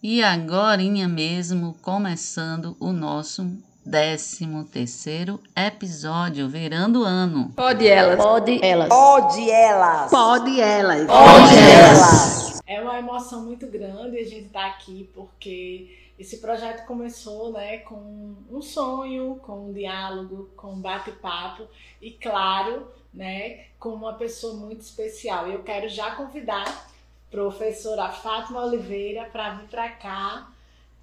[0.00, 3.50] E agorinha mesmo, começando o nosso
[3.84, 7.50] décimo terceiro episódio, virando ano.
[7.56, 8.16] Pode elas.
[8.16, 8.88] Pode elas.
[8.88, 10.08] Pode elas.
[10.08, 11.04] Pode elas.
[11.04, 12.60] Pode elas.
[12.64, 18.36] É uma emoção muito grande a gente estar aqui porque esse projeto começou, né, com
[18.48, 21.64] um sonho, com um diálogo, com um bate-papo
[22.00, 25.48] e claro, né, com uma pessoa muito especial.
[25.48, 26.88] Eu quero já convidar
[27.30, 30.50] professora Fátima Oliveira para vir para cá.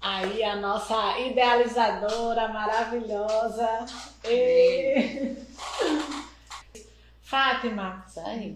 [0.00, 3.86] Aí a nossa idealizadora maravilhosa.
[4.24, 5.36] E...
[7.22, 8.06] Fátima,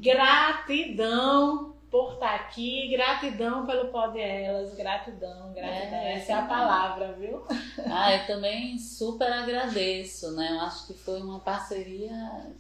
[0.01, 5.99] gratidão por estar aqui, gratidão pelo Pode Elas, gratidão, gratidão.
[5.99, 7.45] É, Essa é a palavra, viu?
[7.87, 10.53] Ah, eu também super agradeço, né?
[10.53, 12.13] Eu acho que foi uma parceria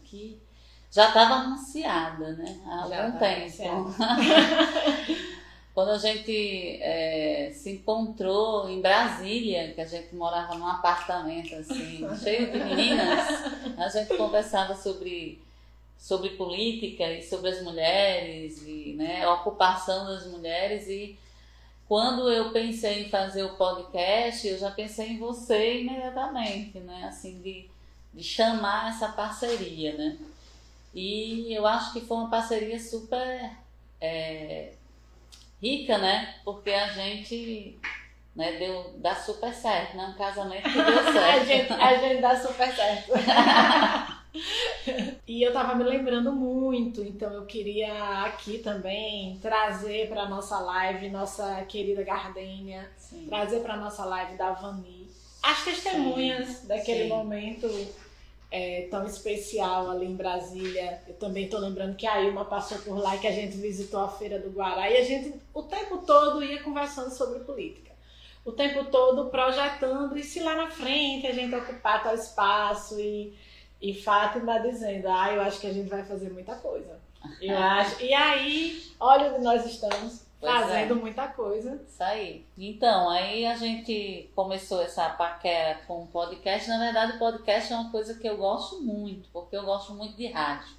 [0.02, 0.42] que
[0.90, 2.60] já estava anunciada, né?
[2.66, 3.94] Há Já algum tempo.
[5.72, 12.04] Quando a gente é, se encontrou em Brasília, que a gente morava num apartamento assim,
[12.20, 13.28] cheio de meninas,
[13.78, 15.40] a gente conversava sobre,
[15.96, 20.88] sobre política e sobre as mulheres, e né, a ocupação das mulheres.
[20.88, 21.16] E
[21.86, 27.04] quando eu pensei em fazer o podcast, eu já pensei em você imediatamente, né?
[27.04, 27.70] Assim, de,
[28.12, 30.18] de chamar essa parceria, né?
[30.94, 33.50] E eu acho que foi uma parceria super
[34.00, 34.72] é,
[35.62, 36.36] rica, né?
[36.44, 37.78] Porque a gente
[38.34, 40.06] né, deu, dá super certo, né?
[40.06, 41.46] Um casamento que deu a, certo.
[41.46, 43.12] gente, a gente dá super certo.
[45.26, 51.08] e eu tava me lembrando muito, então eu queria aqui também trazer para nossa live
[51.10, 53.26] nossa querida Gardênia, Sim.
[53.26, 55.10] trazer para nossa live da Vani
[55.42, 57.08] as testemunhas Sim, daquele sim.
[57.08, 57.66] momento
[58.50, 61.02] é, tão especial ali em Brasília.
[61.06, 64.00] Eu também tô lembrando que a Ilma passou por lá e que a gente visitou
[64.00, 67.90] a Feira do Guará e a gente o tempo todo ia conversando sobre política.
[68.44, 73.36] O tempo todo projetando e se lá na frente a gente ocupar tal espaço e,
[73.80, 76.98] e Fátima dizendo, ah, eu acho que a gente vai fazer muita coisa.
[77.40, 78.02] Eu acho.
[78.02, 80.60] E aí, olha onde nós estamos, Pois é.
[80.60, 81.80] fazendo muita coisa.
[81.86, 82.46] Isso aí.
[82.56, 86.66] Então, aí a gente começou essa paquera com o podcast.
[86.68, 90.16] Na verdade, o podcast é uma coisa que eu gosto muito, porque eu gosto muito
[90.16, 90.74] de rádio.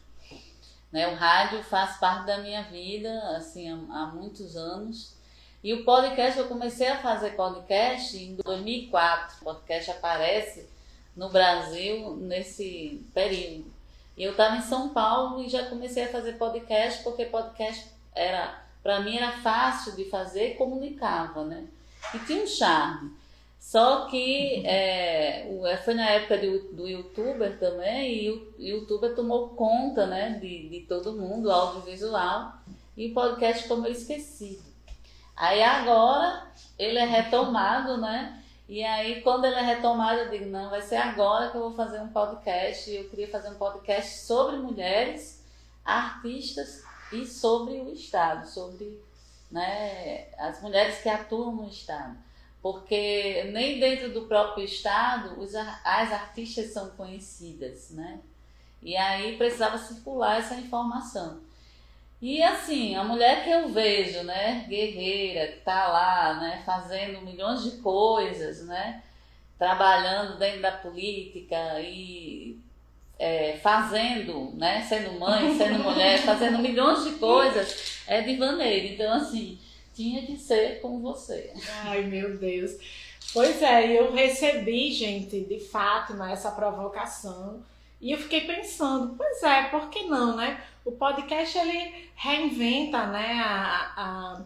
[0.92, 1.08] Né?
[1.08, 5.16] O rádio faz parte da minha vida, assim, há, há muitos anos.
[5.64, 9.38] E o podcast, eu comecei a fazer podcast em 2004.
[9.42, 10.68] O podcast aparece
[11.16, 13.72] no Brasil nesse período.
[14.18, 18.62] E eu estava em São Paulo e já comecei a fazer podcast, porque podcast era
[18.84, 21.66] para mim era fácil de fazer comunicava, né?
[22.14, 23.12] E tinha um charme.
[23.60, 29.50] Só que é, o- foi na época do, do youtuber também, e o youtuber tomou
[29.50, 32.54] conta né, de, de todo mundo, audiovisual,
[32.98, 34.64] e o podcast ficou meio esquecido.
[35.36, 38.44] Aí agora ele é retomado, né?
[38.68, 41.74] E aí quando ele é retomado, eu digo, não, vai ser agora que eu vou
[41.74, 42.90] fazer um podcast.
[42.90, 45.44] Eu queria fazer um podcast sobre mulheres,
[45.86, 49.02] artistas e sobre o Estado, sobre
[49.52, 52.18] né, as mulheres que atuam no Estado.
[52.62, 58.20] Porque nem dentro do próprio Estado os, as artistas são conhecidas, né?
[58.82, 61.42] E aí precisava circular essa informação.
[62.22, 67.64] E assim, a mulher que eu vejo, né, guerreira, que tá lá, né, fazendo milhões
[67.64, 69.02] de coisas, né,
[69.58, 72.60] trabalhando dentro da política e
[73.22, 78.88] é, fazendo, né, sendo mãe, sendo mulher, fazendo milhões de coisas, é de Vaneira.
[78.88, 79.60] Então, assim,
[79.94, 81.54] tinha que ser com você.
[81.86, 82.72] Ai, meu Deus.
[83.32, 87.64] Pois é, eu recebi, gente, de Fátima, essa provocação.
[88.02, 90.60] E eu fiquei pensando, pois é, por que não, né?
[90.84, 94.42] O podcast, ele reinventa, né, a, a,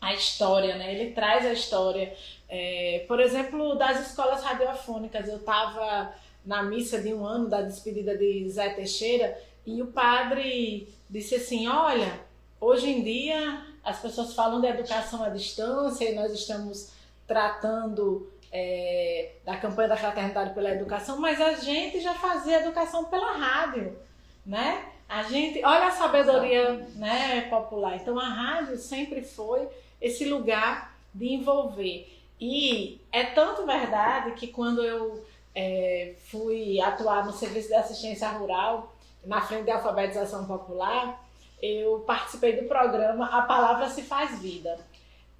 [0.00, 0.94] a história, né?
[0.94, 2.16] Ele traz a história.
[2.48, 5.26] É, por exemplo, das escolas radiofônicas.
[5.26, 6.14] Eu estava
[6.46, 9.36] na missa de um ano da despedida de Zé Teixeira
[9.66, 12.20] e o padre disse assim, olha,
[12.60, 16.92] hoje em dia as pessoas falam de educação à distância e nós estamos
[17.26, 23.32] tratando é, da campanha da fraternidade pela educação, mas a gente já fazia educação pela
[23.32, 23.96] rádio,
[24.44, 24.84] né?
[25.08, 27.96] A gente, olha a sabedoria né, popular.
[27.96, 29.68] Então a rádio sempre foi
[30.00, 32.12] esse lugar de envolver.
[32.40, 35.24] E é tanto verdade que quando eu
[35.56, 38.94] é, fui atuar no serviço de assistência rural,
[39.24, 41.24] na frente de alfabetização popular,
[41.62, 44.78] eu participei do programa A Palavra Se Faz Vida.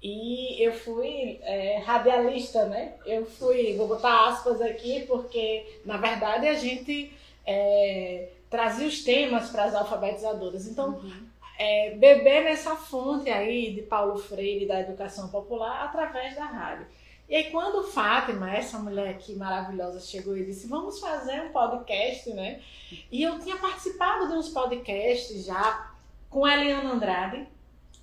[0.01, 2.93] E eu fui é, radialista, né?
[3.05, 7.13] Eu fui, vou botar aspas aqui, porque na verdade a gente
[7.45, 10.67] é, trazia os temas para as alfabetizadoras.
[10.67, 10.99] Então,
[11.59, 16.87] é, beber nessa fonte aí de Paulo Freire da educação popular através da rádio.
[17.29, 22.29] E aí quando Fátima, essa mulher aqui maravilhosa, chegou e disse, vamos fazer um podcast,
[22.31, 22.61] né?
[23.11, 25.91] E eu tinha participado de uns podcasts já
[26.29, 27.47] com a Eliana Andrade,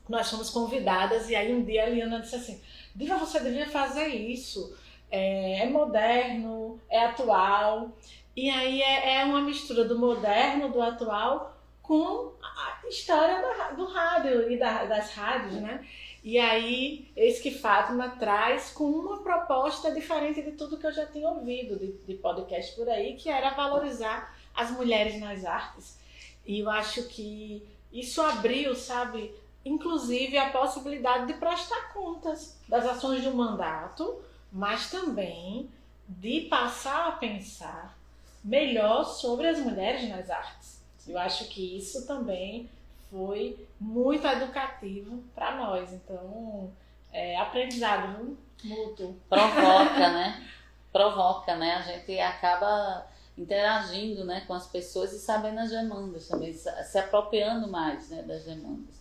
[0.08, 2.60] nós fomos convidadas e aí um dia a Eliana disse assim,
[2.94, 4.76] Diva, você devia fazer isso,
[5.10, 7.96] é, é moderno, é atual,
[8.36, 13.42] e aí é, é uma mistura do moderno, do atual, com a história
[13.76, 15.86] do rádio e da, das rádios, né?
[16.24, 21.04] E aí, eis que Fátima traz com uma proposta diferente de tudo que eu já
[21.04, 25.98] tinha ouvido de, de podcast por aí, que era valorizar as mulheres nas artes.
[26.46, 27.62] E eu acho que
[27.92, 29.34] isso abriu, sabe,
[29.66, 35.68] inclusive a possibilidade de prestar contas das ações de um mandato, mas também
[36.08, 37.98] de passar a pensar
[38.42, 40.80] melhor sobre as mulheres nas artes.
[41.06, 42.70] Eu acho que isso também
[43.10, 45.92] foi muito educativo para nós.
[45.92, 46.72] Então,
[47.12, 49.16] é, aprendizado mútuo.
[49.28, 50.42] Provoca, né?
[50.90, 51.74] Provoca, né?
[51.74, 57.68] A gente acaba interagindo né, com as pessoas e sabendo as demandas também, se apropriando
[57.68, 58.94] mais né, das demandas.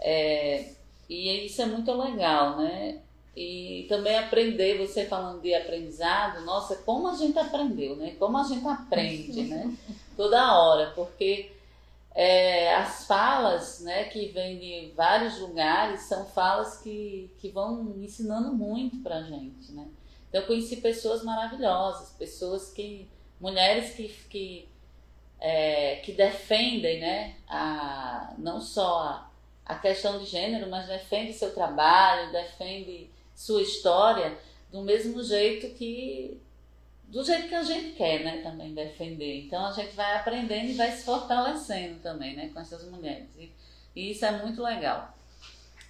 [0.00, 0.72] É,
[1.08, 3.00] e isso é muito legal, né?
[3.36, 8.16] E também aprender, você falando de aprendizado, nossa, como a gente aprendeu, né?
[8.18, 9.72] Como a gente aprende, né?
[10.16, 11.50] Toda hora, porque
[12.14, 18.52] é, as falas, né, que vêm de vários lugares, são falas que, que vão ensinando
[18.52, 19.88] muito pra gente, né?
[20.28, 23.08] Então eu conheci pessoas maravilhosas, pessoas que,
[23.40, 24.68] mulheres que, que,
[25.40, 29.30] é, que defendem, né, a, não só a,
[29.64, 34.36] a questão de gênero, mas defende seu trabalho, defende sua história
[34.70, 36.40] do mesmo jeito que
[37.10, 39.44] do jeito que a gente quer, né, também defender.
[39.44, 43.28] Então a gente vai aprendendo e vai se fortalecendo também, né, com essas mulheres.
[43.36, 43.52] E,
[43.94, 45.12] e isso é muito legal.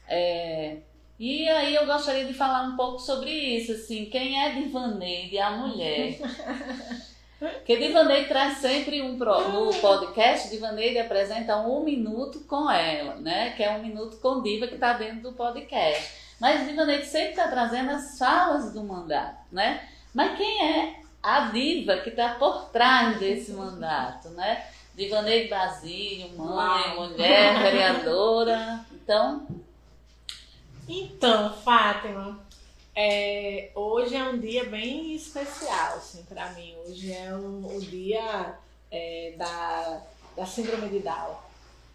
[0.08, 0.78] É,
[1.18, 5.50] e aí eu gostaria de falar um pouco sobre isso, assim, quem é Divaneide, a
[5.50, 6.18] mulher.
[7.38, 13.50] Porque Divaneide traz sempre um no podcast, Divaneide apresenta um minuto com ela, né?
[13.52, 16.12] Que é um minuto com Diva que está dentro do podcast.
[16.38, 19.88] Mas Divaneide sempre está trazendo as falas do mandato, né?
[20.12, 24.66] Mas quem é a diva que está por trás desse mandato, né?
[24.94, 28.84] Divaneide Basílio, mãe, mulher, vereadora.
[28.92, 29.46] Então.
[30.88, 32.40] Então, Fátima,
[32.94, 36.74] é, hoje é um dia bem especial, assim, para mim.
[36.84, 38.58] Hoje é um, o dia
[38.90, 40.02] é, da,
[40.36, 41.36] da síndrome de Down.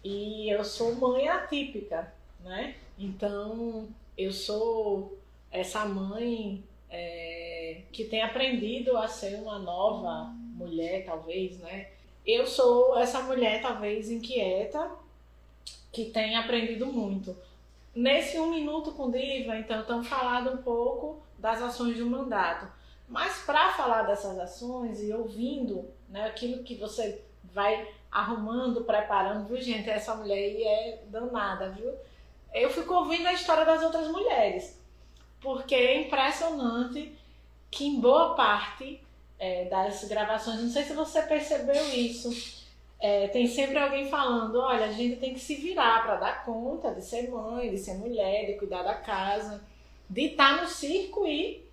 [0.02, 2.74] E eu sou mãe atípica, né?
[2.98, 3.86] Então,
[4.16, 5.18] eu sou
[5.50, 11.88] essa mãe é, que tem aprendido a ser uma nova mulher, talvez, né?
[12.24, 14.90] Eu sou essa mulher, talvez, inquieta,
[15.92, 17.36] que tem aprendido muito.
[17.94, 22.70] Nesse Um Minuto com Diva, então, estamos falando um pouco das ações um mandato.
[23.08, 29.60] Mas para falar dessas ações e ouvindo né, aquilo que você vai arrumando, preparando, viu,
[29.60, 29.88] gente?
[29.88, 31.92] Essa mulher aí é danada, viu?
[32.56, 34.75] eu fico ouvindo a história das outras mulheres,
[35.46, 37.12] porque é impressionante
[37.70, 39.00] que em boa parte
[39.38, 42.66] é, das gravações, não sei se você percebeu isso,
[42.98, 46.92] é, tem sempre alguém falando, olha, a gente tem que se virar para dar conta
[46.92, 49.62] de ser mãe, de ser mulher, de cuidar da casa,
[50.10, 51.64] de estar tá no circo e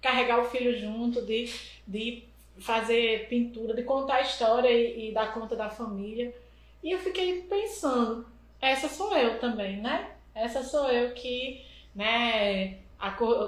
[0.00, 1.52] carregar o filho junto, de,
[1.84, 2.22] de
[2.58, 6.32] fazer pintura, de contar a história e, e dar conta da família.
[6.80, 8.24] E eu fiquei pensando,
[8.60, 10.12] essa sou eu também, né?
[10.32, 12.85] Essa sou eu que, né,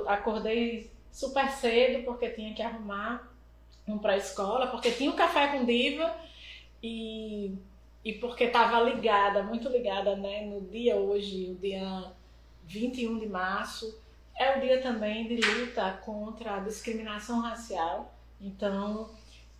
[0.06, 3.32] acordei super cedo porque tinha que arrumar
[3.86, 6.14] um para a escola, porque tinha um café com diva
[6.82, 7.54] e,
[8.04, 12.12] e porque estava ligada, muito ligada, né, no dia hoje, o dia
[12.64, 13.98] 21 de março,
[14.38, 18.14] é o dia também de luta contra a discriminação racial.
[18.40, 19.10] Então,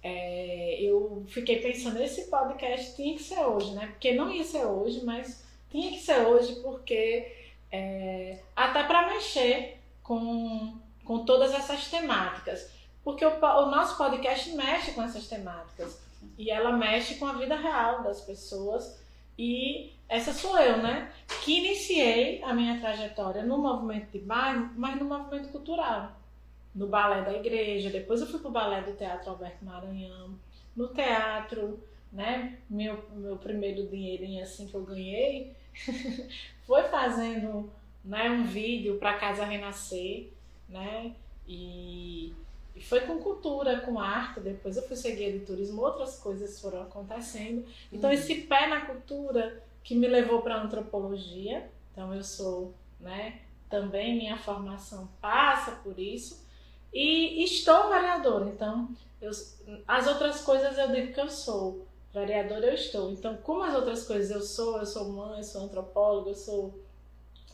[0.03, 3.89] é, eu fiquei pensando, esse podcast tinha que ser hoje, né?
[3.89, 7.35] Porque não ia ser hoje, mas tinha que ser hoje porque
[7.73, 9.78] é, até para mexer
[10.09, 10.75] com,
[11.05, 12.73] com todas essas temáticas.
[13.05, 16.03] Porque o, o nosso podcast mexe com essas temáticas.
[16.39, 18.99] E ela mexe com a vida real das pessoas.
[19.39, 21.13] E essa sou eu, né?
[21.45, 26.13] Que iniciei a minha trajetória no movimento de bairro, mas no movimento cultural.
[26.75, 30.35] No balé da igreja, depois eu fui pro balé do Teatro Alberto Maranhão,
[30.75, 31.79] no teatro,
[32.11, 32.59] né?
[32.69, 35.55] Meu, meu primeiro dinheirinho assim que eu ganhei
[36.67, 37.71] foi fazendo
[38.09, 40.31] né, um vídeo para Casa Renascer,
[40.67, 41.15] né?
[41.47, 42.33] E,
[42.75, 44.41] e, foi com cultura, com arte.
[44.41, 47.67] Depois eu fui seguir de turismo, outras coisas foram acontecendo.
[47.93, 48.17] Então, uhum.
[48.17, 51.71] esse pé na cultura que me levou para a antropologia.
[51.93, 56.47] Então eu sou, né, também minha formação passa por isso.
[56.93, 58.89] E estou vereadora, então
[59.21, 59.31] eu,
[59.87, 61.87] as outras coisas eu digo que eu sou.
[62.15, 63.11] Vereadora eu estou.
[63.13, 66.88] Então, como as outras coisas eu sou, eu sou mãe, eu sou antropóloga, eu sou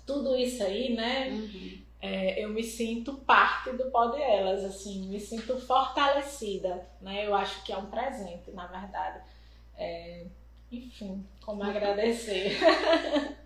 [0.06, 1.28] tudo isso aí, né?
[1.28, 1.78] Uhum.
[2.00, 7.26] É, eu me sinto parte do Pode Elas, assim, me sinto fortalecida, né?
[7.26, 9.20] Eu acho que é um presente, na verdade.
[9.76, 10.26] É,
[10.70, 12.58] enfim, como agradecer.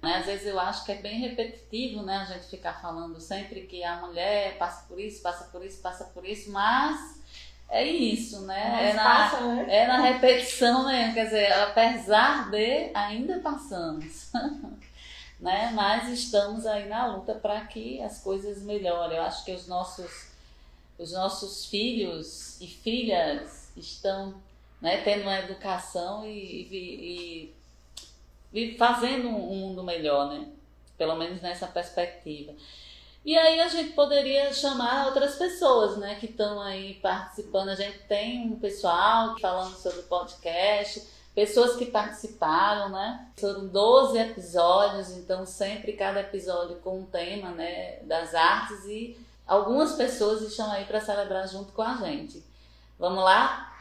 [0.02, 2.16] Né, às vezes eu acho que é bem repetitivo, né?
[2.16, 6.04] A gente ficar falando sempre que a mulher passa por isso, passa por isso, passa
[6.06, 7.22] por isso, mas
[7.68, 8.90] é isso, né?
[8.90, 9.66] É na, passa, né?
[9.68, 14.32] é na repetição mesmo, quer dizer, apesar de ainda passamos.
[15.40, 15.70] né?
[15.74, 19.16] Mas estamos aí na luta para que as coisas melhorem.
[19.16, 20.28] Eu acho que os nossos,
[20.98, 24.34] os nossos filhos e filhas estão
[24.80, 27.54] né, tendo uma educação e, e,
[28.52, 30.48] e fazendo um mundo melhor, né?
[30.96, 32.54] Pelo menos nessa perspectiva.
[33.24, 37.68] E aí a gente poderia chamar outras pessoas, né, que estão aí participando.
[37.68, 41.06] A gente tem um pessoal falando sobre o podcast,
[41.38, 43.28] pessoas que participaram, né?
[43.36, 49.16] Foram 12 episódios, então sempre cada episódio com um tema, né, das artes e
[49.46, 52.42] algumas pessoas estão aí para celebrar junto com a gente.
[52.98, 53.72] Vamos lá?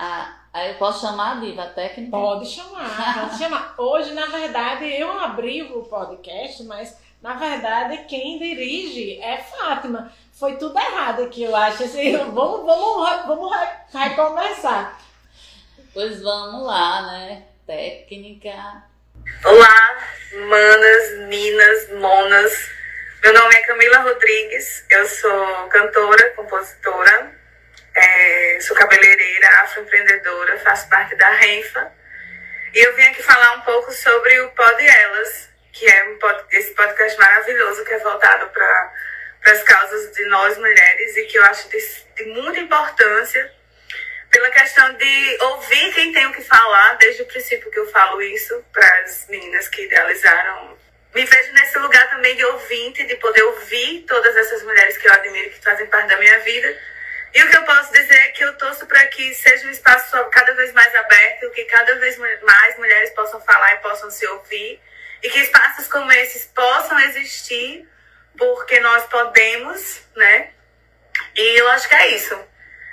[0.54, 2.12] Aí eu posso chamar a Diva a técnica?
[2.12, 3.74] Pode chamar, pode chamar.
[3.76, 10.12] Hoje, na verdade, eu abri o podcast, mas na verdade quem dirige é Fátima.
[10.32, 11.86] Foi tudo errado aqui, eu acho.
[11.86, 13.52] Assim, vamos, vamos, vamos
[13.92, 15.07] recomeçar.
[15.98, 17.44] Pois vamos lá, né?
[17.66, 18.54] Técnica.
[19.44, 19.98] Olá,
[20.48, 22.70] manas, minas, monas.
[23.24, 27.36] Meu nome é Camila Rodrigues, eu sou cantora, compositora
[27.96, 31.92] é, sou cabeleireira, afroempreendedora, faço parte da Renfa.
[32.76, 36.46] E eu vim aqui falar um pouco sobre o Pod Elas, que é um pod,
[36.52, 38.94] esse podcast maravilhoso que é voltado para
[39.48, 41.80] as causas de nós mulheres e que eu acho de,
[42.18, 43.57] de muita importância
[44.38, 48.22] pela questão de ouvir quem tem o que falar, desde o princípio que eu falo
[48.22, 50.78] isso para as meninas que idealizaram.
[51.16, 55.14] Me vejo nesse lugar também de ouvinte, de poder ouvir todas essas mulheres que eu
[55.14, 56.78] admiro, que fazem parte da minha vida
[57.34, 60.16] e o que eu posso dizer é que eu torço para que seja um espaço
[60.30, 64.80] cada vez mais aberto, que cada vez mais mulheres possam falar e possam se ouvir,
[65.24, 67.90] e que espaços como esses possam existir,
[68.38, 70.52] porque nós podemos, né?
[71.36, 72.40] E eu acho que é isso.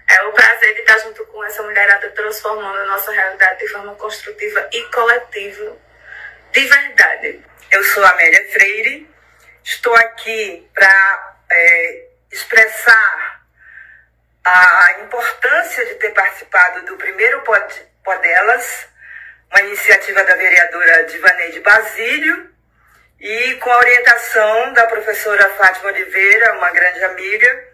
[0.08, 3.94] É o prazer de estar junto com essa mulherada transformando a nossa realidade de forma
[3.94, 5.76] construtiva e coletiva,
[6.52, 7.44] de verdade.
[7.70, 9.10] Eu sou Amélia Freire,
[9.62, 13.42] estou aqui para é, expressar
[14.44, 17.42] a importância de ter participado do primeiro
[18.04, 18.86] Podelas,
[19.50, 22.54] uma iniciativa da vereadora Divaneide Basílio,
[23.18, 27.68] e com a orientação da professora Fátima Oliveira, uma grande amiga.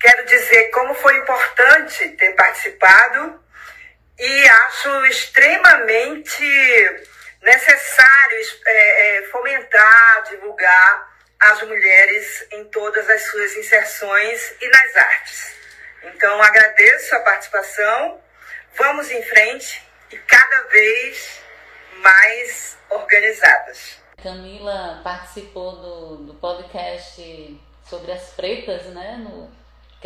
[0.00, 3.42] Quero dizer como foi importante ter participado
[4.18, 6.44] e acho extremamente
[7.42, 15.56] necessário é, é, fomentar, divulgar as mulheres em todas as suas inserções e nas artes.
[16.02, 18.20] Então agradeço a participação.
[18.74, 21.40] Vamos em frente e cada vez
[21.98, 23.96] mais organizadas.
[24.22, 29.16] Camila participou do, do podcast sobre as pretas, né?
[29.18, 29.50] No,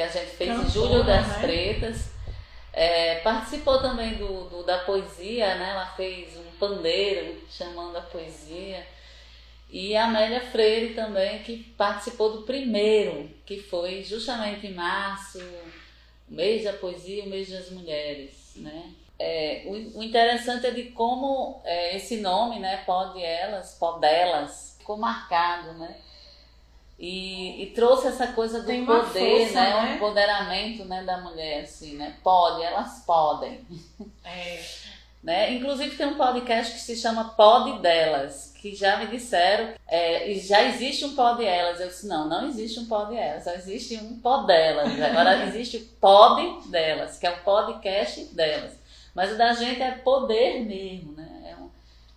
[0.00, 1.38] que a gente fez em julho das né?
[1.40, 2.10] pretas.
[2.72, 5.70] É, participou também do, do, da poesia, né?
[5.70, 8.86] Ela fez um pandeiro chamando a poesia.
[9.68, 16.34] E a Amélia Freire também, que participou do primeiro, que foi justamente em março, o
[16.34, 18.94] mês da poesia, o mês das mulheres, né?
[19.18, 24.76] É, o, o, interessante é de como é, esse nome, né, pode elas, pode elas,
[24.78, 25.94] ficou marcado, né?
[27.00, 29.70] E, e trouxe essa coisa do Tem poder, força, né?
[29.70, 29.92] né?
[29.92, 32.14] O empoderamento né, da mulher, assim, né?
[32.22, 33.60] Pode, elas podem.
[34.22, 34.62] É.
[35.22, 35.54] né?
[35.54, 40.62] Inclusive tem um podcast que se chama Pode Delas, que já me disseram, é, já
[40.64, 41.80] existe um pod elas.
[41.80, 45.00] Eu disse, não, não existe um pod elas, só existe um pod delas.
[45.00, 48.78] Agora existe o pod delas, que é o podcast delas.
[49.14, 51.50] Mas o da gente é poder mesmo, né?
[51.50, 51.70] É um,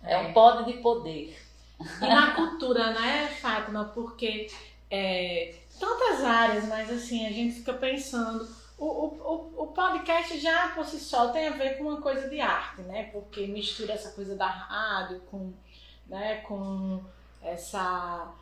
[0.04, 0.12] é.
[0.12, 1.38] é um pod de poder.
[2.02, 3.86] E na cultura, né, Fátima?
[3.94, 4.48] Porque
[4.90, 8.48] é, tantas áreas, mas assim, a gente fica pensando.
[8.76, 12.40] O, o, o podcast já por si só tem a ver com uma coisa de
[12.40, 13.04] arte, né?
[13.12, 15.52] Porque mistura essa coisa da rádio com
[16.06, 17.02] né, com
[17.42, 18.32] essa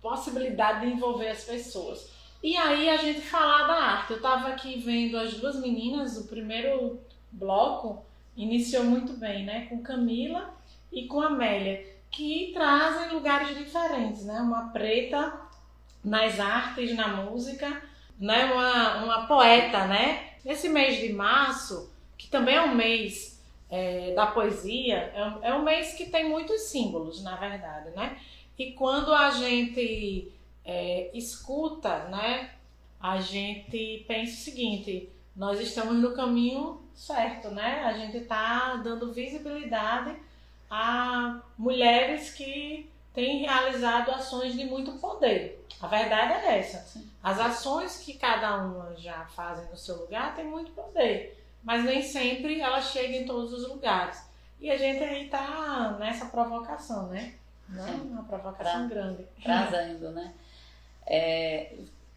[0.00, 2.10] possibilidade de envolver as pessoas.
[2.42, 4.12] E aí a gente falar da arte.
[4.12, 7.00] Eu estava aqui vendo as duas meninas, o primeiro
[7.32, 8.04] bloco
[8.36, 10.54] iniciou muito bem, né, com Camila
[10.92, 11.97] e com Amélia.
[12.10, 14.40] Que trazem lugares diferentes, né?
[14.40, 15.40] Uma preta
[16.02, 17.82] nas artes, na música,
[18.18, 18.46] né?
[18.52, 20.32] Uma, uma poeta, né?
[20.44, 25.54] Nesse mês de março, que também é um mês é, da poesia, é um, é
[25.54, 28.18] um mês que tem muitos símbolos, na verdade, né?
[28.58, 30.32] E quando a gente
[30.64, 32.50] é, escuta, né?
[33.00, 37.84] A gente pensa o seguinte: nós estamos no caminho certo, né?
[37.84, 40.16] A gente está dando visibilidade
[40.70, 45.64] a mulheres que têm realizado ações de muito poder.
[45.80, 47.02] A verdade é essa.
[47.22, 52.02] As ações que cada uma já fazem no seu lugar têm muito poder, mas nem
[52.02, 54.26] sempre elas chegam em todos os lugares.
[54.60, 57.34] E a gente aí está nessa provocação, né?
[57.68, 59.26] Não, é uma provocação pra, grande.
[59.42, 60.32] Trazendo, né?
[61.06, 61.74] É,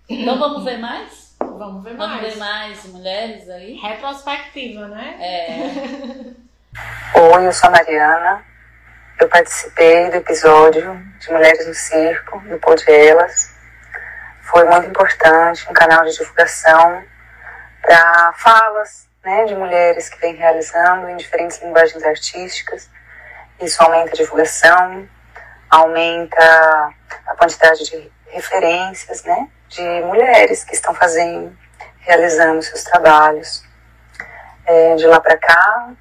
[0.10, 1.36] então vamos ver mais?
[1.40, 2.12] Vamos ver mais.
[2.12, 3.76] Vamos ver mais mulheres aí?
[3.76, 5.18] Retrospectiva, né?
[5.20, 6.34] É.
[6.74, 8.46] Oi, eu sou a Mariana.
[9.20, 13.54] Eu participei do episódio de Mulheres no Circo, do Pod Elas.
[14.44, 17.04] Foi muito importante, um canal de divulgação
[17.82, 22.90] para falas né, de mulheres que vêm realizando em diferentes linguagens artísticas.
[23.60, 25.10] Isso aumenta a divulgação,
[25.70, 26.94] aumenta
[27.28, 31.54] a quantidade de referências né, de mulheres que estão fazendo,
[32.00, 33.62] realizando seus trabalhos.
[34.66, 35.92] É, de lá para cá,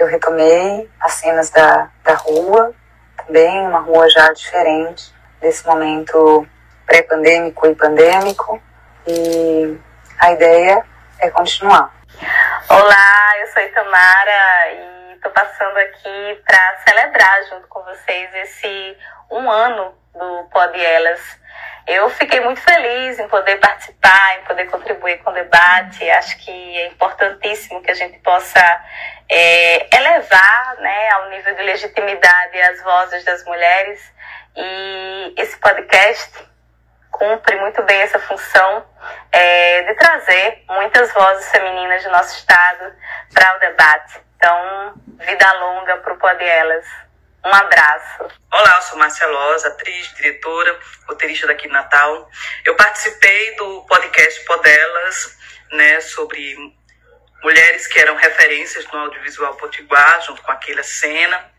[0.00, 2.72] eu retomei as cenas da, da rua,
[3.18, 6.46] também uma rua já diferente desse momento
[6.86, 8.62] pré-pandêmico e pandêmico,
[9.06, 9.78] e
[10.18, 10.84] a ideia
[11.18, 11.94] é continuar.
[12.68, 18.96] Olá, eu sou Itamara e estou passando aqui para celebrar junto com vocês esse
[19.30, 21.20] um ano do Pod Elas
[21.90, 26.08] eu fiquei muito feliz em poder participar, em poder contribuir com o debate.
[26.10, 28.60] Acho que é importantíssimo que a gente possa
[29.28, 34.00] é, elevar né, ao nível de legitimidade as vozes das mulheres.
[34.56, 36.48] E esse podcast
[37.10, 38.86] cumpre muito bem essa função
[39.32, 42.94] é, de trazer muitas vozes femininas do nosso Estado
[43.34, 44.20] para o debate.
[44.36, 46.86] Então, vida longa para o Pod Elas.
[47.42, 48.28] Um abraço.
[48.52, 52.28] Olá, eu sou Márcia Loza, atriz, diretora, roteirista daqui de Natal.
[52.66, 55.38] Eu participei do podcast Podelas,
[55.72, 56.54] né, sobre
[57.42, 61.50] mulheres que eram referências no audiovisual potiguar, junto com aquela cena.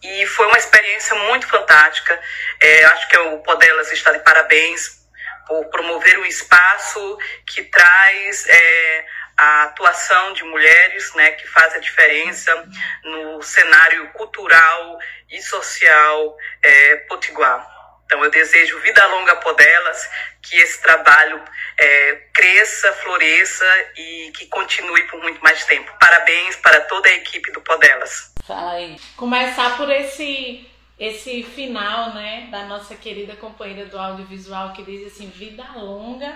[0.00, 2.20] E foi uma experiência muito fantástica.
[2.60, 5.02] É, acho que o Podelas está de parabéns
[5.48, 11.78] por promover um espaço que traz é, a atuação de mulheres, né, que faz a
[11.78, 12.68] diferença
[13.04, 14.98] no cenário cultural
[15.30, 17.70] e social é, potiguar.
[18.04, 20.10] Então, eu desejo vida longa por elas,
[20.42, 21.42] que esse trabalho
[21.78, 23.64] é, cresça, floresça
[23.96, 25.90] e que continue por muito mais tempo.
[25.98, 28.34] Parabéns para toda a equipe do Podelas.
[28.46, 29.00] Fala aí.
[29.16, 30.68] Começar por esse
[30.98, 36.32] esse final, né, da nossa querida companheira do audiovisual que diz assim, vida longa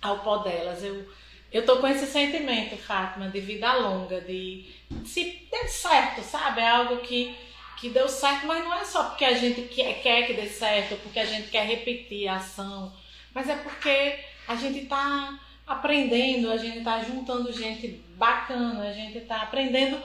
[0.00, 0.84] ao Podelas.
[0.84, 1.10] Eu
[1.52, 4.66] eu tô com esse sentimento, Fátima, de vida longa, de
[5.04, 6.60] se deu certo, sabe?
[6.60, 7.34] É algo que,
[7.76, 10.96] que deu certo, mas não é só porque a gente quer, quer que dê certo,
[11.02, 12.92] porque a gente quer repetir a ação,
[13.34, 19.20] mas é porque a gente tá aprendendo, a gente tá juntando gente bacana, a gente
[19.20, 20.00] tá aprendendo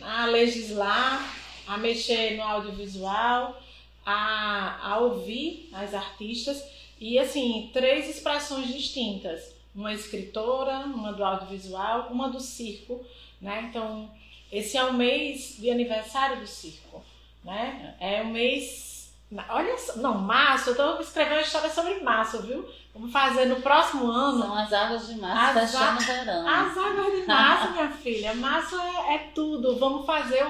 [0.00, 1.34] a legislar,
[1.66, 3.60] a mexer no audiovisual,
[4.04, 6.62] a, a ouvir as artistas
[7.00, 13.04] e assim, três expressões distintas uma escritora, uma do audiovisual, uma do circo,
[13.40, 13.66] né?
[13.68, 14.10] Então,
[14.50, 17.04] esse é o mês de aniversário do circo,
[17.44, 17.94] né?
[18.00, 19.14] É o mês...
[19.48, 22.66] Olha só, não, março, eu estou escrevendo uma história sobre março, viu?
[22.94, 24.42] Vamos fazer no próximo ano...
[24.42, 26.48] São as águas de março, as fechando o verão.
[26.48, 28.34] As águas de março, minha filha.
[28.34, 29.78] Março é, é tudo.
[29.78, 30.42] Vamos fazer...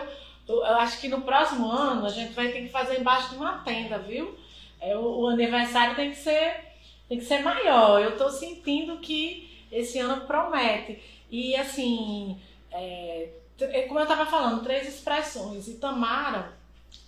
[0.46, 3.36] O, eu acho que no próximo ano a gente vai ter que fazer embaixo de
[3.36, 4.38] uma tenda, viu?
[4.80, 6.65] É, o, o aniversário tem que ser
[7.08, 8.02] tem que ser maior.
[8.02, 11.02] Eu estou sentindo que esse ano promete.
[11.30, 12.40] E assim,
[12.70, 13.28] é,
[13.60, 15.68] é como eu estava falando, três expressões.
[15.68, 16.52] E Tamara,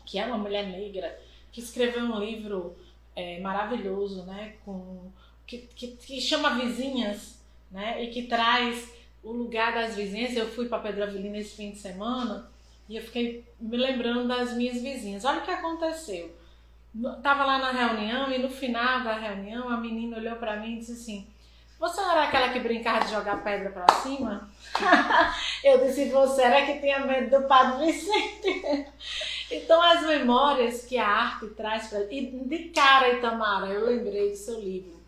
[0.07, 1.19] que é uma mulher negra,
[1.53, 2.77] que escreveu um livro
[3.15, 4.55] é, maravilhoso, né?
[4.65, 5.11] Com,
[5.47, 8.03] que, que, que, chama Vizinhas, né?
[8.03, 10.37] E que traz o lugar das vizinhas.
[10.37, 12.51] Eu fui para Pedro Avelino esse fim de semana
[12.89, 15.25] e eu fiquei me lembrando das minhas vizinhas.
[15.25, 16.35] Olha o que aconteceu.
[17.23, 20.79] Tava lá na reunião e no final da reunião a menina olhou para mim e
[20.79, 21.27] disse assim:
[21.79, 24.49] Você era aquela que brincava de jogar pedra para cima?
[25.63, 28.87] eu disse: Você era que tinha medo do Padre Vicente.
[29.51, 32.13] então, as memórias que a arte traz para.
[32.13, 34.99] E de cara, Itamara, eu lembrei do seu livro.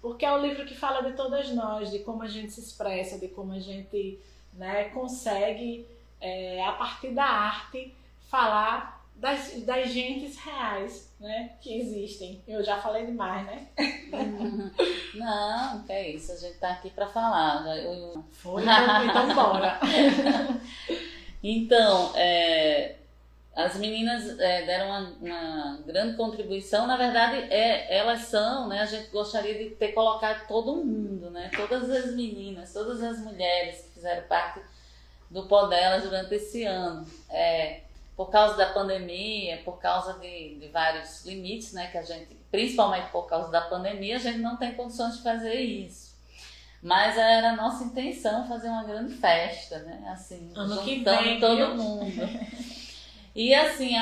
[0.00, 3.18] Porque é o livro que fala de todas nós, de como a gente se expressa,
[3.18, 4.18] de como a gente
[4.54, 5.86] né, consegue,
[6.20, 7.94] é, a partir da arte,
[8.30, 11.50] falar das, das gentes reais, né?
[11.60, 12.42] Que existem.
[12.48, 13.68] Eu já falei demais, né?
[15.14, 17.66] Não, que é isso, a gente tá aqui para falar.
[17.76, 18.24] Eu...
[18.32, 19.78] Foi, então, então bora.
[21.42, 22.96] então, é,
[23.54, 26.86] as meninas é, deram uma, uma, grande contribuição.
[26.86, 28.80] Na verdade, é, elas são, né?
[28.80, 31.50] A gente gostaria de ter colocado todo mundo, né?
[31.54, 34.60] Todas as meninas, todas as mulheres que fizeram parte
[35.30, 37.06] do pó delas durante esse ano.
[37.28, 37.82] É,
[38.20, 41.86] por causa da pandemia, por causa de, de vários limites, né?
[41.86, 45.54] Que a gente, principalmente por causa da pandemia, a gente não tem condições de fazer
[45.54, 46.14] isso.
[46.82, 50.06] Mas era a nossa intenção fazer uma grande festa, né?
[50.12, 51.74] Assim, ano juntando que vem, todo viu?
[51.76, 52.28] mundo.
[53.34, 53.94] E assim,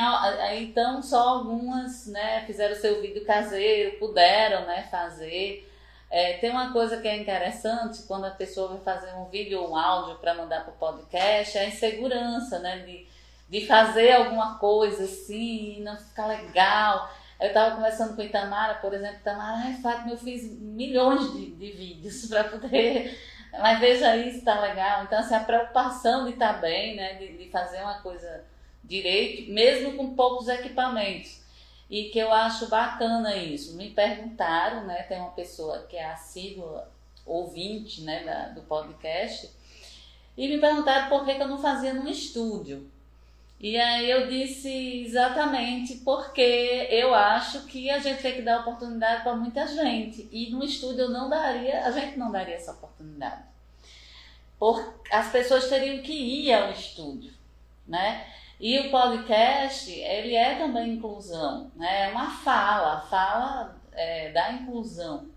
[0.57, 5.71] então só algumas né, fizeram seu vídeo caseiro, puderam né, fazer.
[6.09, 9.71] É, tem uma coisa que é interessante quando a pessoa vai fazer um vídeo ou
[9.71, 12.79] um áudio para mandar para o podcast, é a insegurança, né?
[12.79, 13.07] De,
[13.49, 17.11] de fazer alguma coisa assim não ficar legal.
[17.39, 21.71] Eu estava conversando com Itamara, por exemplo, Itamara, ai, Fátima, eu fiz milhões de, de
[21.71, 23.17] vídeos para poder.
[23.53, 25.03] Mas veja isso, tá legal.
[25.03, 27.15] Então, assim, a preocupação de estar tá bem, né?
[27.15, 28.45] De, de fazer uma coisa
[28.83, 31.41] direito, mesmo com poucos equipamentos.
[31.89, 33.75] E que eu acho bacana isso.
[33.75, 35.03] Me perguntaram, né?
[35.03, 36.91] Tem uma pessoa que é assídua,
[37.25, 39.49] ouvinte né, da, do podcast,
[40.35, 42.89] e me perguntaram por que, que eu não fazia num estúdio.
[43.59, 49.21] E aí eu disse exatamente porque eu acho que a gente tem que dar oportunidade
[49.21, 50.29] para muita gente.
[50.31, 53.43] E no estúdio eu não daria, a gente não daria essa oportunidade.
[54.57, 57.33] Por, as pessoas teriam que ir ao estúdio,
[57.85, 58.25] né?
[58.59, 62.07] E o podcast, ele é também inclusão, né?
[62.07, 65.27] É uma fala, fala é, da inclusão.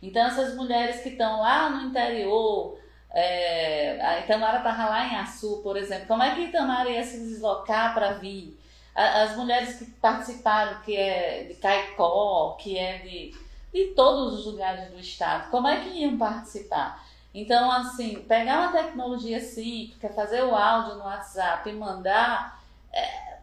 [0.00, 2.78] Então, essas mulheres que estão lá no interior,
[3.14, 7.18] é, a Itamara estava lá em Açu, por exemplo, como é que Itamara ia se
[7.20, 8.58] deslocar para vir?
[8.92, 13.34] As mulheres que participaram, que é de Caicó, que é de,
[13.72, 17.04] de todos os lugares do estado, como é que iam participar?
[17.32, 23.38] Então, assim, pegar uma tecnologia simples, fazer o áudio no WhatsApp e mandar, é,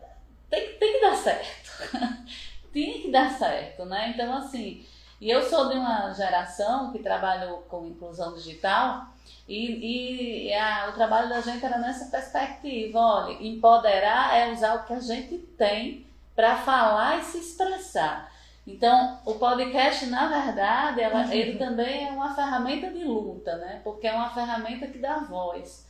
[0.50, 1.90] tem, tem que dar certo.
[2.72, 4.12] tem que dar certo, né?
[4.14, 4.86] Então, assim,
[5.20, 9.08] e eu sou de uma geração que trabalhou com inclusão digital
[9.54, 14.84] e, e a, o trabalho da gente era nessa perspectiva, olha, empoderar é usar o
[14.86, 18.32] que a gente tem para falar e se expressar.
[18.66, 21.32] Então, o podcast, na verdade, ela, uhum.
[21.32, 23.82] ele também é uma ferramenta de luta, né?
[23.84, 25.88] Porque é uma ferramenta que dá voz.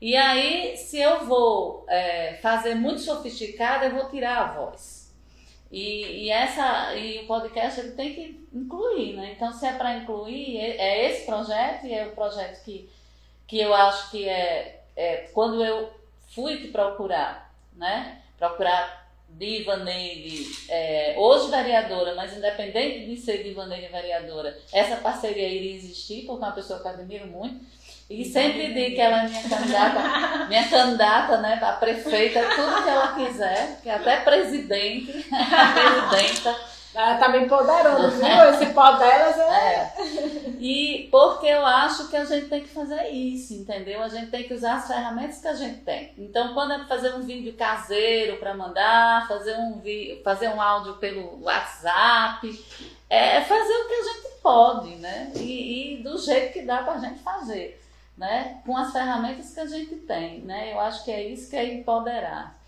[0.00, 5.02] E aí, se eu vou é, fazer muito sofisticado, eu vou tirar a voz.
[5.70, 9.32] E, e, essa, e o podcast ele tem que incluir, né?
[9.34, 12.90] Então, se é para incluir, é, é esse projeto, e é o projeto que,
[13.52, 15.92] que eu acho que é, é quando eu
[16.34, 18.22] fui te procurar, né?
[18.38, 25.46] Procurar Diva Neide, é, hoje vereadora, mas independente de ser Diva Neide vereadora, essa parceria
[25.46, 27.62] iria existir, porque é uma pessoa que eu admiro muito.
[28.08, 32.88] E sempre digo que ela é minha candidata, minha candidata, né, a prefeita, tudo que
[32.88, 36.56] ela quiser, que até presidente, presidenta.
[36.94, 38.50] Ela tá bem poderosa, viu?
[38.54, 39.42] Esse pó delas é...
[39.42, 40.41] é.
[40.62, 44.02] E porque eu acho que a gente tem que fazer isso, entendeu?
[44.02, 46.12] A gente tem que usar as ferramentas que a gente tem.
[46.16, 49.82] Então, quando é fazer um vídeo caseiro para mandar, fazer um,
[50.22, 52.64] fazer um áudio pelo WhatsApp,
[53.10, 55.32] é fazer o que a gente pode, né?
[55.36, 57.82] E, e do jeito que dá pra gente fazer
[58.16, 58.60] né?
[58.64, 60.72] Com as ferramentas que a gente tem, né?
[60.72, 62.58] Eu acho que é isso que é empoderar.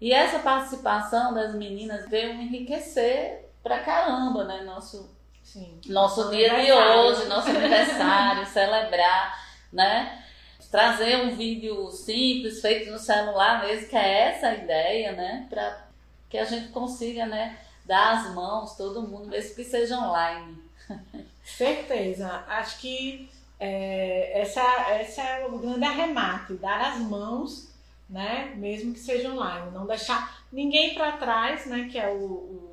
[0.00, 4.62] E essa participação das meninas veio enriquecer pra caramba, né?
[4.62, 5.10] Nosso,
[5.52, 5.80] Sim.
[5.86, 9.38] nosso dia de hoje, nosso aniversário, celebrar,
[9.70, 10.24] né?
[10.70, 15.46] Trazer um vídeo simples, feito no celular mesmo, que é essa a ideia, né?
[15.50, 15.86] Para
[16.30, 17.58] que a gente consiga, né?
[17.84, 20.56] Dar as mãos, todo mundo, mesmo que seja online.
[21.44, 22.44] Certeza.
[22.48, 23.28] Acho que
[23.60, 27.68] é, essa, essa é o grande arremate, dar as mãos,
[28.08, 32.71] né, mesmo que seja online, não deixar ninguém para trás, né, que é o, o,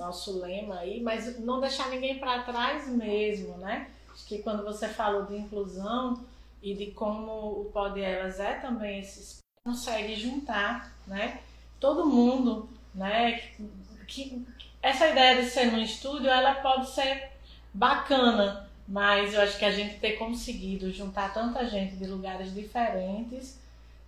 [0.00, 3.88] nosso lema aí, mas não deixar ninguém para trás mesmo, né?
[4.12, 6.24] Acho que quando você falou de inclusão
[6.62, 11.40] e de como o Pode Elas é também esse consegue juntar, né,
[11.78, 13.42] todo mundo, né,
[14.08, 14.42] que
[14.82, 17.30] essa ideia de ser no estúdio, ela pode ser
[17.72, 23.60] bacana, mas eu acho que a gente ter conseguido juntar tanta gente de lugares diferentes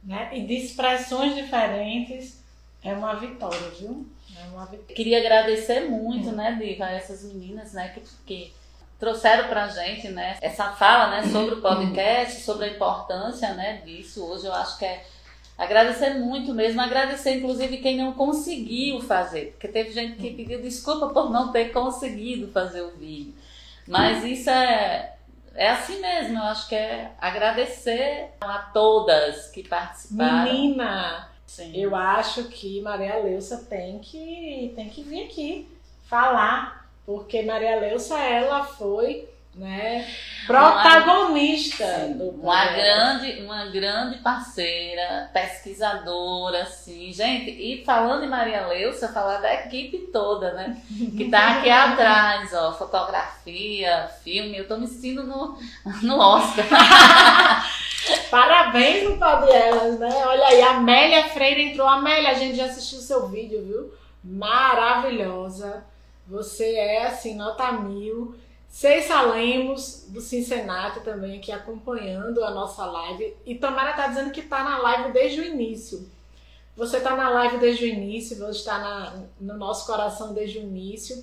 [0.02, 2.42] né, e de expressões diferentes
[2.82, 4.06] é uma vitória, viu?
[4.36, 4.92] É.
[4.94, 6.32] Queria agradecer muito, é.
[6.32, 8.52] né, Diva, a essas meninas, né, que, que
[8.98, 14.24] trouxeram pra gente, né, essa fala, né, sobre o podcast, sobre a importância, né, disso.
[14.24, 15.04] Hoje eu acho que é
[15.56, 21.10] Agradecer muito mesmo, agradecer inclusive quem não conseguiu fazer, porque teve gente que pediu desculpa
[21.10, 23.34] por não ter conseguido fazer o vídeo.
[23.86, 25.14] Mas isso é,
[25.54, 30.52] é assim mesmo, eu acho que é agradecer a todas que participaram.
[30.52, 31.70] Menina, Sim.
[31.74, 35.68] eu acho que Maria Leusa tem que, tem que vir aqui
[36.04, 40.08] falar, porque Maria Leusa, ela foi né,
[40.46, 42.72] protagonista uma programa.
[42.72, 47.50] grande, uma grande parceira, pesquisadora, assim, gente.
[47.50, 50.80] E falando em Maria Leusa, falar da equipe toda, né?
[51.16, 54.56] Que tá aqui atrás, ó, fotografia, filme.
[54.56, 55.58] Eu tô me sentindo no,
[56.02, 56.66] no Oscar.
[58.30, 60.10] Parabéns no pau delas, né?
[60.26, 61.86] Olha aí, a Amélia Freire entrou.
[61.86, 63.94] Amélia, a gente já assistiu o seu vídeo, viu?
[64.24, 65.84] Maravilhosa.
[66.26, 68.34] Você é, assim, nota mil.
[68.72, 73.36] Ceissa Lemos, do Cincenato, também aqui acompanhando a nossa live.
[73.44, 76.10] E Tamara tá dizendo que tá na live desde o início.
[76.74, 80.62] Você tá na live desde o início, você está na- no nosso coração desde o
[80.62, 81.22] início.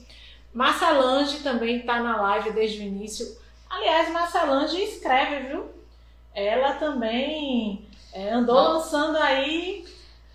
[0.53, 3.35] Marcelange também tá na live desde o início.
[3.67, 5.65] Aliás, Marcelange escreve, viu?
[6.35, 7.83] Ela também
[8.13, 8.73] é, andou Não.
[8.73, 9.85] lançando aí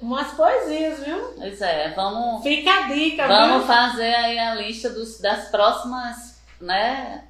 [0.00, 1.33] umas poesias, viu?
[1.38, 3.66] Pois é, vamos, Fica a dica, vamos viu?
[3.68, 7.24] fazer aí a lista dos, das próximas, né?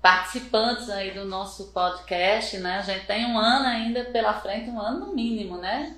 [0.00, 2.78] Participantes aí do nosso podcast, né?
[2.78, 5.96] A gente tem um ano ainda pela frente, um ano no mínimo, né?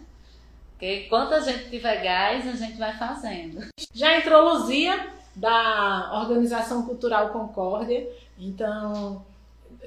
[0.72, 3.68] Porque enquanto a gente tiver gás, a gente vai fazendo.
[3.94, 8.07] Já entrou Luzia, da Organização Cultural Concórdia.
[8.38, 9.25] Então,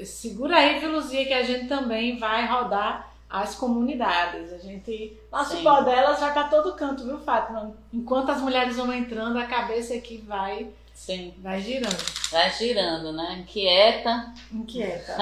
[0.03, 4.53] segura aí, viu, Luzia, que a gente também vai rodar as comunidades.
[4.53, 5.17] A gente.
[5.31, 5.63] Nosso Sim.
[5.63, 7.75] pó delas vai para todo canto, viu, Fátima?
[7.93, 12.03] Enquanto as mulheres vão entrando, a cabeça aqui vai, Sim, vai girando.
[12.31, 13.38] vai girando, né?
[13.41, 14.34] Inquieta.
[14.51, 15.15] Inquieta.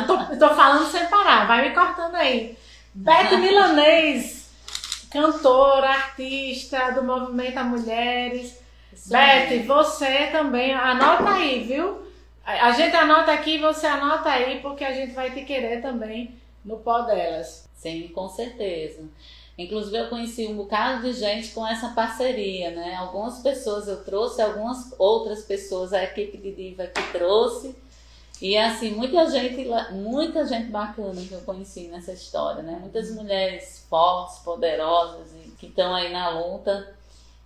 [0.00, 2.56] Eu tô, eu tô falando sem parar, vai me cortando aí.
[2.94, 4.50] Beto Milanês,
[5.10, 8.58] cantora, artista do Movimento a Mulheres.
[8.92, 9.10] Isso.
[9.10, 12.02] Beth, você também, anota aí, viu?
[12.44, 16.34] A a gente anota aqui, você anota aí, porque a gente vai te querer também
[16.64, 17.68] no pó delas.
[17.74, 19.04] Sim, com certeza.
[19.56, 22.94] Inclusive eu conheci um bocado de gente com essa parceria, né?
[22.96, 27.74] Algumas pessoas eu trouxe, algumas outras pessoas a equipe de diva que trouxe.
[28.40, 32.78] E assim, muita gente, muita gente bacana que eu conheci nessa história, né?
[32.80, 36.92] Muitas mulheres fortes, poderosas e que estão aí na luta.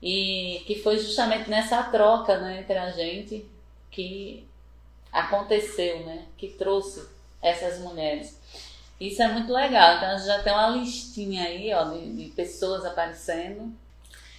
[0.00, 3.46] E que foi justamente nessa troca, né, entre a gente
[3.90, 4.46] que
[5.12, 6.26] aconteceu, né?
[6.36, 7.06] Que trouxe
[7.42, 8.35] essas mulheres.
[9.00, 9.96] Isso é muito legal.
[9.96, 13.72] Então a gente já tem uma listinha aí, ó, de, de pessoas aparecendo.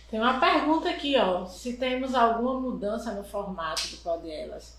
[0.09, 1.45] Tem uma pergunta aqui, ó.
[1.45, 4.75] Se temos alguma mudança no formato do pó delas.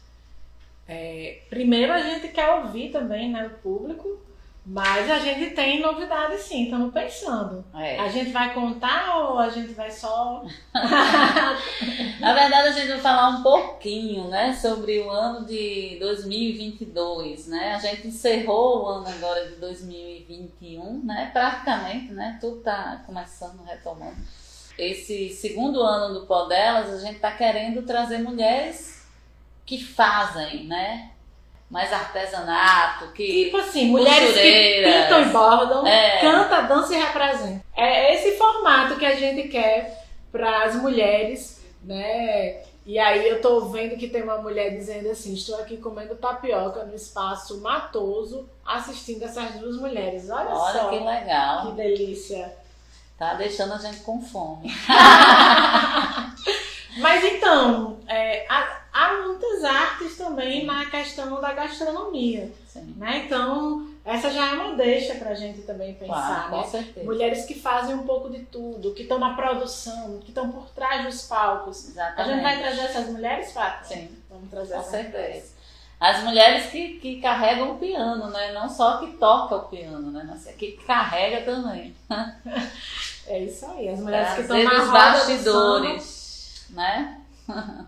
[0.86, 4.18] É, primeiro a gente quer ouvir também, né, o público,
[4.70, 7.64] mas a gente tem novidades sim, estamos pensando.
[7.74, 7.98] É.
[7.98, 10.44] A gente vai contar ou a gente vai só.
[12.20, 17.76] Na verdade, a gente vai falar um pouquinho, né, sobre o ano de 2022, né?
[17.76, 21.30] A gente encerrou o ano agora de 2021, né?
[21.32, 22.36] Praticamente, né?
[22.38, 24.16] Tudo tá começando, retomando.
[24.76, 29.02] Esse segundo ano do Pó Delas, a gente tá querendo trazer mulheres
[29.64, 31.12] que fazem, né?
[31.70, 36.18] Mais artesanato, que Tipo assim, mulheres que pintam e bordam, É.
[36.20, 37.62] canta, dança e representa.
[37.76, 42.62] É esse formato que a gente quer para as mulheres, né?
[42.86, 46.84] E aí eu tô vendo que tem uma mulher dizendo assim: estou aqui comendo tapioca
[46.84, 50.30] no espaço matoso, assistindo essas duas mulheres.
[50.30, 51.66] Olha, olha só que legal.
[51.66, 52.50] que delícia.
[53.18, 54.72] Tá deixando a gente com fome.
[56.98, 62.94] Mas então, é, há, há muitas artes também na questão da gastronomia, Sim.
[62.96, 63.24] né?
[63.26, 66.62] Então, essa já é uma deixa pra gente também pensar, Claro, né?
[66.62, 67.06] com certeza.
[67.06, 71.04] Mulheres que fazem um pouco de tudo, que estão na produção, que estão por trás
[71.04, 71.86] dos palcos.
[71.86, 72.30] A Exatamente.
[72.34, 73.84] gente vai trazer essas mulheres, Fátima?
[73.84, 74.08] Sim.
[74.30, 75.18] Vamos trazer Com certeza.
[75.18, 75.58] mulheres.
[76.00, 78.52] As mulheres que, que carregam o piano, né?
[78.52, 80.24] Não só que toca o piano, né?
[80.28, 81.94] Mas que carrega também.
[83.30, 86.02] É isso aí, as mulheres que estão na roda do bastidores,
[86.70, 87.20] né?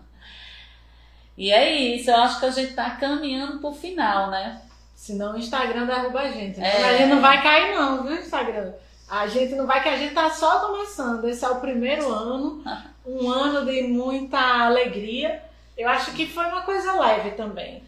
[1.37, 4.61] e é isso, eu acho que a gente tá caminhando pro final, né?
[4.95, 6.59] Senão o Instagram derruba a gente.
[6.59, 6.67] Né?
[6.67, 6.83] É.
[6.83, 8.71] A gente não vai cair não, viu, Instagram?
[9.09, 11.27] A gente não vai, que a gente tá só começando.
[11.27, 12.63] Esse é o primeiro ano,
[13.05, 15.43] um ano de muita alegria.
[15.77, 17.83] Eu acho que foi uma coisa leve também.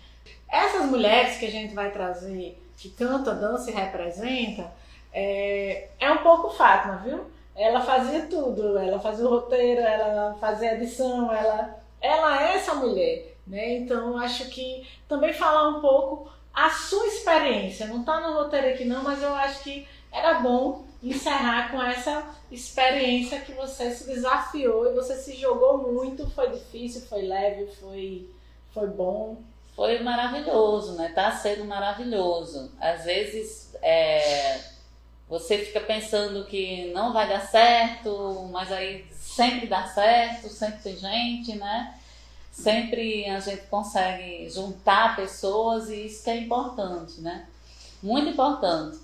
[0.49, 4.71] Essas mulheres que a gente vai trazer, que canta, dança e representa,
[5.13, 7.25] é, é um pouco Fátima, viu?
[7.55, 12.73] Ela fazia tudo, ela fazia o roteiro, ela fazia a edição, ela, ela é essa
[12.73, 13.75] mulher, né?
[13.75, 18.85] Então acho que também falar um pouco a sua experiência, não tá no roteiro aqui
[18.85, 24.89] não, mas eu acho que era bom encerrar com essa experiência que você se desafiou
[24.89, 26.29] e você se jogou muito.
[26.29, 28.29] Foi difícil, foi leve, foi,
[28.73, 29.37] foi bom.
[29.75, 31.11] Foi maravilhoso, né?
[31.13, 32.71] Tá sendo maravilhoso.
[32.79, 34.59] Às vezes é,
[35.34, 40.96] você fica pensando que não vai dar certo, mas aí sempre dá certo, sempre tem
[40.96, 41.96] gente, né?
[42.52, 47.48] Sempre a gente consegue juntar pessoas e isso que é importante, né?
[48.04, 49.00] Muito importante.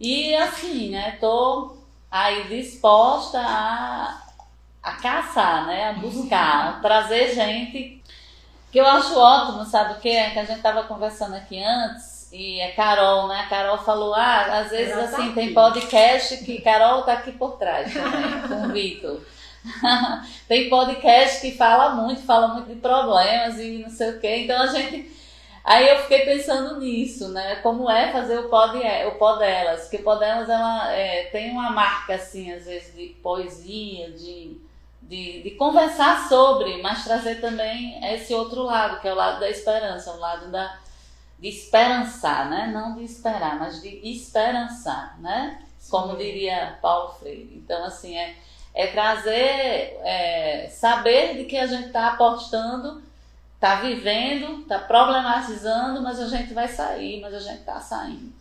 [0.00, 1.12] E assim, né?
[1.20, 1.76] Tô
[2.10, 4.20] aí disposta a,
[4.82, 5.90] a caçar, né?
[5.90, 8.02] A buscar, trazer gente
[8.72, 10.08] que eu acho ótimo, sabe o que?
[10.08, 13.40] É que a gente tava conversando aqui antes e a Carol, né?
[13.40, 17.92] A Carol falou, ah, às vezes assim, tem podcast que Carol tá aqui por trás
[17.92, 19.20] também, com o Vitor.
[20.46, 24.36] tem podcast que fala muito, fala muito de problemas e não sei o quê.
[24.44, 25.16] Então a gente.
[25.64, 27.56] Aí eu fiquei pensando nisso, né?
[27.56, 29.82] Como é fazer o pod, o pod delas.
[29.82, 34.58] Porque o pod delas ela, é, tem uma marca, assim, às vezes, de poesia, de,
[35.02, 39.50] de, de conversar sobre, mas trazer também esse outro lado, que é o lado da
[39.50, 40.78] esperança, o lado da,
[41.38, 42.66] de esperançar, né?
[42.72, 45.62] Não de esperar, mas de esperançar, né?
[45.88, 47.62] Como diria Paulo Freire.
[47.64, 48.34] Então, assim, é
[48.78, 53.02] é trazer, é, saber de que a gente está apostando,
[53.56, 58.32] está vivendo, está problematizando, mas a gente vai sair, mas a gente está saindo.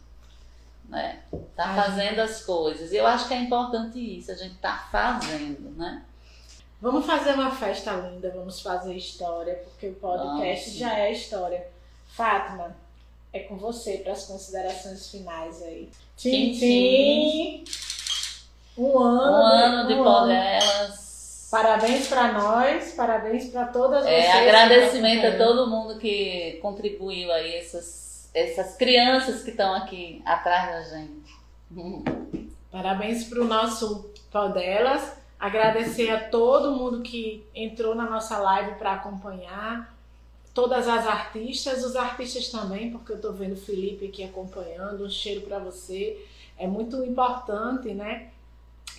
[0.87, 1.19] Né?
[1.55, 2.93] Tá fazendo as coisas.
[2.93, 6.03] Eu acho que é importante isso, a gente tá fazendo, né?
[6.79, 11.67] Vamos fazer uma festa linda, vamos fazer história, porque o podcast já é história.
[12.09, 12.75] Fátima,
[13.33, 15.89] é com você para as considerações finais aí.
[16.15, 17.63] Tchim, tchim.
[18.77, 21.47] Um ano, um ano de um Podelas.
[21.49, 24.35] Parabéns para nós, parabéns para todas é, vocês.
[24.35, 30.97] Agradecimento a todo mundo que contribuiu aí, essas, essas crianças que estão aqui atrás da
[30.97, 31.37] gente.
[32.71, 35.17] Parabéns para o nosso Podelas.
[35.39, 39.96] Agradecer a todo mundo que entrou na nossa live para acompanhar.
[40.57, 45.05] Todas as artistas, os artistas também, porque eu estou vendo o Felipe aqui acompanhando.
[45.05, 46.25] Um cheiro para você.
[46.57, 48.31] É muito importante, né?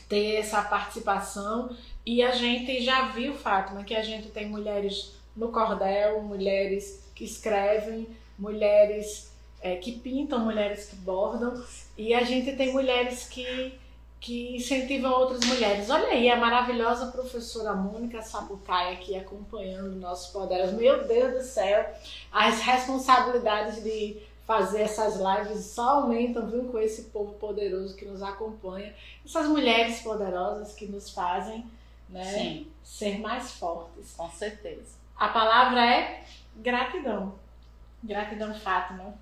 [0.09, 1.77] ter essa participação.
[2.07, 7.25] E a gente já viu, Fátima, que a gente tem mulheres no cordel, mulheres que
[7.25, 8.07] escrevem,
[8.39, 11.61] mulheres é, que pintam, mulheres que bordam,
[11.97, 13.75] e a gente tem mulheres que,
[14.21, 15.89] que incentivam outras mulheres.
[15.91, 20.73] Olha aí, a maravilhosa professora Mônica Sabucai aqui acompanhando o nosso Poderes.
[20.73, 21.89] Meu Deus do céu,
[22.33, 28.23] as responsabilidades de fazer essas lives só aumentam, viu, com esse povo poderoso que nos
[28.23, 31.65] acompanha, essas mulheres poderosas que nos fazem
[32.09, 32.67] né, Sim.
[32.83, 34.15] ser mais fortes.
[34.17, 34.97] Com certeza.
[35.15, 36.25] A palavra é
[36.57, 37.35] gratidão.
[38.03, 39.15] Gratidão, Fátima.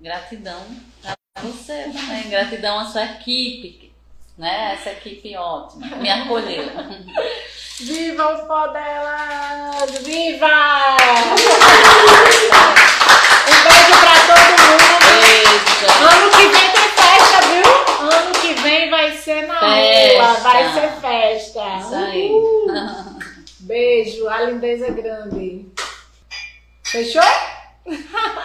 [0.00, 0.60] Gratidão
[1.04, 2.28] a você também.
[2.28, 3.85] Gratidão à sua equipe,
[4.38, 4.74] né?
[4.74, 5.96] Essa equipe ótima.
[5.96, 6.64] Me acolheu.
[7.78, 9.90] Viva o Podelas!
[10.02, 10.46] Viva!
[13.48, 14.96] Um beijo pra todo mundo.
[15.04, 15.86] Beijo.
[16.00, 18.08] Ano que vem tem festa, viu?
[18.10, 20.22] Ano que vem vai ser na festa.
[20.22, 21.60] rua, vai ser festa.
[21.80, 22.30] Isso aí.
[23.60, 25.66] Beijo, a lindeza é grande.
[26.82, 27.22] Fechou?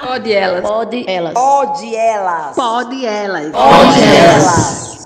[0.06, 0.62] Pode elas.
[0.62, 1.34] Pode elas.
[1.34, 2.56] Pode elas.
[2.56, 3.52] Pode elas.
[3.52, 4.91] Pode elas.